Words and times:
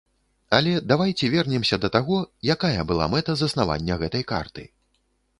Але 0.59 0.71
давайце 0.91 1.27
вернемся 1.33 1.77
да 1.83 1.89
таго, 1.95 2.17
якая 2.53 2.81
была 2.91 3.05
мэта 3.15 3.35
заснавання 3.43 3.99
гэтай 4.05 4.23
карты. 4.33 4.63